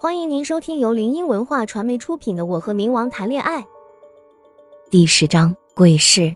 [0.00, 3.60] 欢迎您收听由林音文化传媒出品的《我和冥王谈恋爱》
[4.88, 6.32] 第十章鬼市。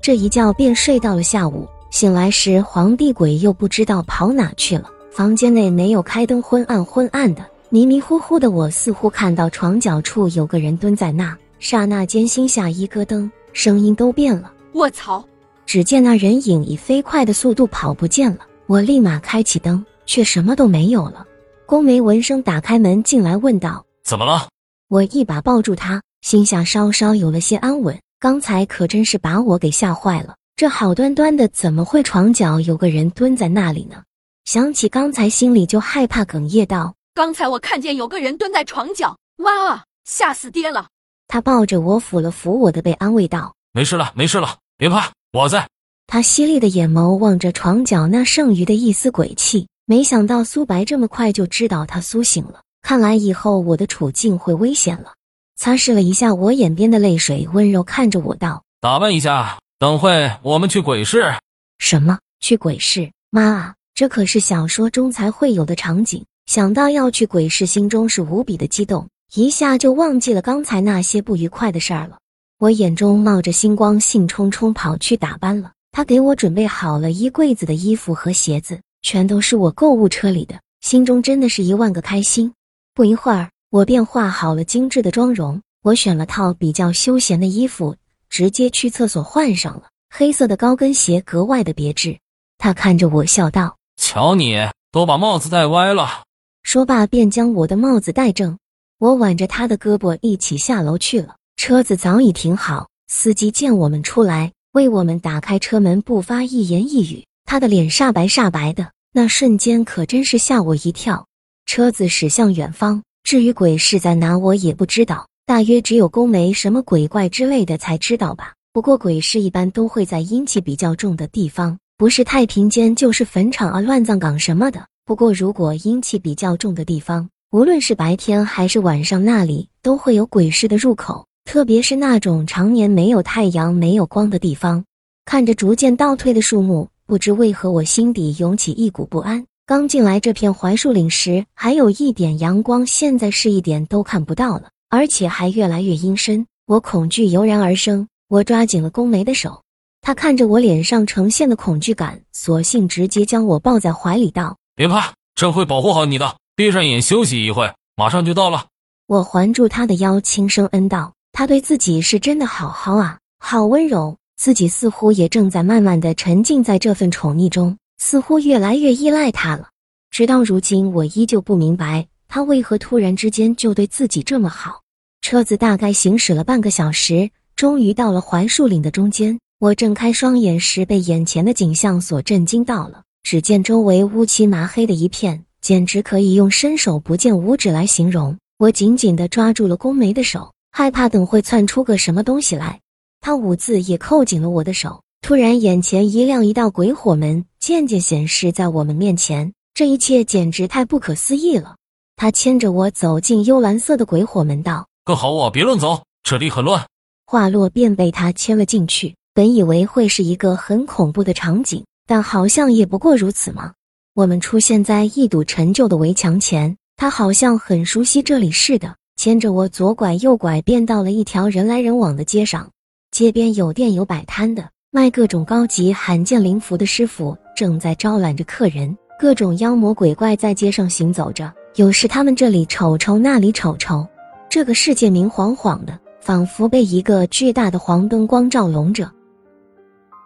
[0.00, 4.88] 这一觉便睡到了下午，醒来时皇帝鬼又不知道跑哪去了。
[5.10, 8.50] 房间内没有开灯，昏暗昏暗的，迷迷糊糊的。
[8.50, 14.50] 我似乎看到床角处有个人蹲在那，刹那间心下一咯噔，声音都变了。
[14.72, 15.22] 卧槽！
[15.66, 18.38] 只见那人影以飞快的速度跑不见了。
[18.66, 21.26] 我立马开启灯，却什么都没有了。
[21.66, 24.48] 宫梅闻声打开门进来，问道：“怎么了？”
[24.88, 27.98] 我一把抱住他，心下稍稍有了些安稳。
[28.20, 34.02] 刚才可真是把我给吓坏了，这好端端的怎么会床角有个人蹲在那里呢？
[34.44, 40.86] 想起刚才，心里就害怕，哽咽道：“刚才我看见有个人蹲在床角，哇啊，吓死爹了！”
[41.28, 45.66] 他抱着我，抚了抚我的背，安慰道：“没事了，没事了，别怕，我在。”
[46.06, 49.66] 他犀利的眼眸望着床角那剩余的一丝鬼气。
[49.86, 55.12] 没想到苏白这么快就知道他苏醒了，看来以后我的处境会危险了。
[55.56, 61.34] 擦拭了一下我眼边的泪水，温柔看着我道：“打扮一下，等会我们去鬼市。”
[61.78, 62.18] 什么？
[62.40, 63.12] 去鬼市？
[63.28, 66.24] 妈啊，这可是小说中才会有的场景。
[66.46, 72.16] 想到要去鬼市，心中是无比的激动，一下就忘记了刚才那些不愉快的事儿了。
[72.58, 75.72] 我眼中冒着星光，兴冲冲跑去打扮了。
[75.92, 78.80] 他给我准备好了衣柜子的衣服和鞋子。
[79.04, 82.50] 全都是我购物车里的，心中真的是一万个开心。
[82.94, 85.60] 不一会儿，我便化好了精致的妆容。
[85.82, 87.94] 我选了套比较休闲的衣服，
[88.30, 92.18] 直接去厕所换上了黑色的高跟鞋，格外的别致。
[92.56, 94.56] 他看着我笑道：“瞧你
[94.90, 96.22] 都把帽子戴歪了。”
[96.64, 98.56] 说罢便将我的帽子戴正。
[98.98, 101.36] 我挽着他的胳膊一起下楼去了。
[101.56, 107.22] 车子早已停好，司机见我们出来，为我们打开车门，不发一言一语。
[107.44, 108.93] 他的脸煞白煞白的。
[109.16, 111.28] 那瞬间可真是吓我一跳，
[111.66, 113.00] 车子驶向远方。
[113.22, 118.54] 至于鬼是在哪，我也不知道，大约只有宫梅什么鬼怪之类的才知道吧。
[118.72, 124.84] 不过鬼市一般都会在阴气比较重的地方，不是太平间就是坟场啊、乱葬岗什么的。
[125.04, 131.24] 不过如果阴气比较重的地方，无论是白天还是晚上，那里都会有鬼市的入口。
[131.44, 134.84] 特别是那种常年没有太阳、没有光的地方，
[135.24, 136.88] 看着逐渐倒退的树木。
[137.06, 139.46] 不知为何，我心底涌起一股不安。
[139.66, 146.46] 刚进来这片槐树林时，还有一点阳光，现在是一点都看不到了，而且还越来越阴森。
[146.66, 149.62] 我恐惧油然而生，我抓紧了宫梅的手。
[150.00, 156.36] 他看着我脸上呈现的恐惧感，索性直接将我抱在怀里，道：“别怕，朕会保护好你的。
[156.56, 158.66] 闭上眼休息一会，马上就到了。”
[159.06, 169.68] 我环住他的腰，轻声嗯道：“他对自己是真的好好啊，好温柔。”自己似乎也正在慢慢的沉浸在这份宠溺中，似乎越来越依赖他了。
[170.10, 174.82] 直到如今，我依旧不明白他为何突然之间就对自己这么好。
[175.22, 179.38] 车子大概行驶了半个小时，终于到了槐树林的中间。
[179.60, 183.02] 我睁开双眼时，被眼前的景象所震惊到了。
[183.22, 188.36] 只见周围乌漆麻黑的一片，简直可以用伸手不见五指来形容。
[188.58, 192.80] 我紧紧地抓住了宫梅的手，害怕等会窜出个什么东西来。
[193.24, 199.50] 他兀自也扣紧了我的手，突然眼前一亮，一道鬼火门渐渐显示在我们面前。
[199.72, 201.76] 这一切简直太不可思议了。
[202.16, 206.86] 他牵着我走进幽蓝色的鬼火门道：“更好啊，别乱走，这里很乱。”
[207.26, 209.16] 话落便被他牵了进去。
[209.32, 213.72] 本以为会是一个很恐怖的场景，但好像也不过如此嘛。
[214.14, 222.68] 我们出现在一堵陈旧的围墙前，他好像很熟悉这里似的，牵着我左拐右拐，便到了一条人来人往的街上。
[223.14, 228.92] 街边有店有摆摊的，卖各种高级罕见灵符的师傅正在招揽着客人。
[229.20, 234.04] 各种妖魔鬼怪在街上行走着，有时他们这里瞅瞅，那里瞅瞅。
[234.50, 239.08] 这个世界明晃晃的，仿佛被一个巨大的黄灯光照笼着。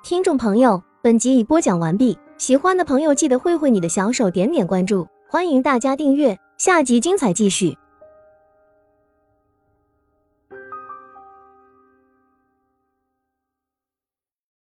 [0.02, 7.76] 听众朋友，本集已播讲完毕，喜欢的朋友记得挥挥你的小手，点点关注，欢迎大家订阅，下集精彩继续。